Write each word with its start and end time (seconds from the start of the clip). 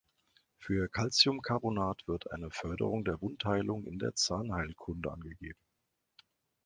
Für 0.57 0.89
Calciumcarbonat 0.89 2.07
wird 2.07 2.31
eine 2.31 2.49
Förderung 2.49 3.05
der 3.05 3.21
Wundheilung 3.21 3.85
in 3.85 3.99
der 3.99 4.15
Zahnheilkunde 4.15 5.11
angegeben. 5.11 5.59